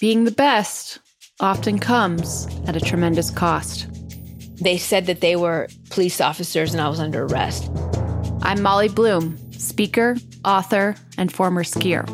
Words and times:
Being 0.00 0.24
the 0.24 0.30
best 0.30 0.98
often 1.40 1.78
comes 1.78 2.48
at 2.66 2.74
a 2.74 2.80
tremendous 2.80 3.30
cost. 3.30 3.86
They 4.56 4.78
said 4.78 5.04
that 5.04 5.20
they 5.20 5.36
were 5.36 5.68
police 5.90 6.22
officers 6.22 6.72
and 6.72 6.80
I 6.80 6.88
was 6.88 6.98
under 6.98 7.26
arrest. 7.26 7.70
I'm 8.40 8.62
Molly 8.62 8.88
Bloom, 8.88 9.36
speaker, 9.52 10.16
author, 10.42 10.94
and 11.18 11.30
former 11.30 11.64
skier. 11.64 12.08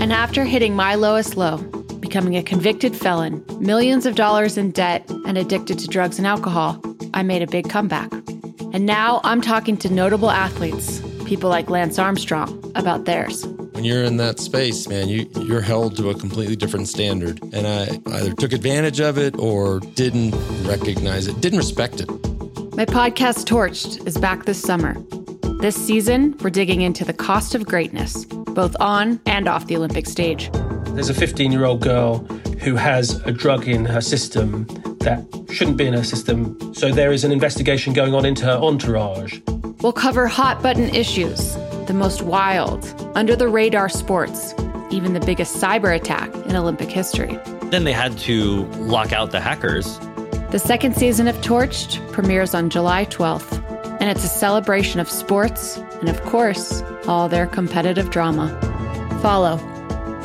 And 0.00 0.12
after 0.12 0.44
hitting 0.44 0.76
my 0.76 0.94
lowest 0.94 1.36
low, 1.36 1.56
becoming 1.98 2.36
a 2.36 2.44
convicted 2.44 2.94
felon, 2.94 3.44
millions 3.58 4.06
of 4.06 4.14
dollars 4.14 4.56
in 4.56 4.70
debt, 4.70 5.04
and 5.26 5.36
addicted 5.36 5.80
to 5.80 5.88
drugs 5.88 6.18
and 6.18 6.28
alcohol, 6.28 6.80
I 7.12 7.24
made 7.24 7.42
a 7.42 7.48
big 7.48 7.68
comeback. 7.68 8.12
And 8.72 8.86
now 8.86 9.20
I'm 9.24 9.40
talking 9.40 9.76
to 9.78 9.92
notable 9.92 10.30
athletes, 10.30 11.02
people 11.24 11.50
like 11.50 11.68
Lance 11.68 11.98
Armstrong, 11.98 12.70
about 12.76 13.04
theirs. 13.04 13.44
When 13.84 13.92
you're 13.92 14.04
in 14.04 14.16
that 14.16 14.40
space, 14.40 14.88
man, 14.88 15.10
you, 15.10 15.28
you're 15.42 15.60
held 15.60 15.98
to 15.98 16.08
a 16.08 16.14
completely 16.14 16.56
different 16.56 16.88
standard. 16.88 17.38
And 17.52 17.66
I 17.66 18.00
either 18.16 18.32
took 18.32 18.54
advantage 18.54 18.98
of 18.98 19.18
it 19.18 19.38
or 19.38 19.80
didn't 19.80 20.30
recognize 20.66 21.26
it, 21.26 21.38
didn't 21.42 21.58
respect 21.58 22.00
it. 22.00 22.08
My 22.74 22.86
podcast, 22.86 23.44
Torched, 23.44 24.06
is 24.06 24.16
back 24.16 24.46
this 24.46 24.58
summer. 24.58 24.94
This 25.60 25.76
season, 25.76 26.34
we're 26.40 26.48
digging 26.48 26.80
into 26.80 27.04
the 27.04 27.12
cost 27.12 27.54
of 27.54 27.66
greatness, 27.66 28.24
both 28.24 28.74
on 28.80 29.20
and 29.26 29.46
off 29.46 29.66
the 29.66 29.76
Olympic 29.76 30.06
stage. 30.06 30.50
There's 30.94 31.10
a 31.10 31.14
15 31.14 31.52
year 31.52 31.66
old 31.66 31.82
girl 31.82 32.20
who 32.62 32.76
has 32.76 33.20
a 33.26 33.32
drug 33.32 33.68
in 33.68 33.84
her 33.84 34.00
system 34.00 34.64
that 35.00 35.22
shouldn't 35.50 35.76
be 35.76 35.86
in 35.86 35.92
her 35.92 36.04
system. 36.04 36.74
So 36.74 36.90
there 36.90 37.12
is 37.12 37.22
an 37.22 37.32
investigation 37.32 37.92
going 37.92 38.14
on 38.14 38.24
into 38.24 38.46
her 38.46 38.56
entourage. 38.56 39.40
We'll 39.82 39.92
cover 39.92 40.26
hot 40.26 40.62
button 40.62 40.88
issues, 40.94 41.54
the 41.86 41.94
most 41.94 42.22
wild, 42.22 43.10
under 43.14 43.36
the 43.36 43.48
radar 43.48 43.88
sports, 43.88 44.54
even 44.90 45.12
the 45.12 45.20
biggest 45.20 45.56
cyber 45.56 45.94
attack 45.94 46.34
in 46.46 46.56
Olympic 46.56 46.88
history. 46.88 47.38
Then 47.64 47.84
they 47.84 47.92
had 47.92 48.16
to 48.18 48.64
lock 48.78 49.12
out 49.12 49.30
the 49.30 49.40
hackers. 49.40 49.98
The 50.50 50.58
second 50.58 50.96
season 50.96 51.28
of 51.28 51.36
Torched 51.36 52.00
premieres 52.12 52.54
on 52.54 52.70
July 52.70 53.04
12th, 53.06 53.60
and 54.00 54.10
it's 54.10 54.24
a 54.24 54.28
celebration 54.28 55.00
of 55.00 55.10
sports 55.10 55.78
and, 56.00 56.08
of 56.08 56.22
course, 56.22 56.82
all 57.08 57.28
their 57.28 57.46
competitive 57.46 58.10
drama. 58.10 58.48
Follow 59.22 59.58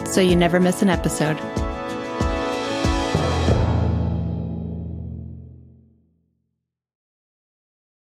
so 0.10 0.22
you 0.22 0.36
never 0.36 0.60
miss 0.60 0.82
an 0.82 0.90
episode. 0.90 1.40